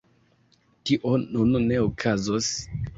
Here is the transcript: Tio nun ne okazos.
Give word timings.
Tio 0.91 1.13
nun 1.27 1.55
ne 1.69 1.81
okazos. 1.87 2.55